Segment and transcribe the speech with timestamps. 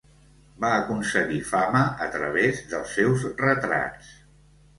[0.61, 4.11] Va aconseguir fama a través dels seus retrats.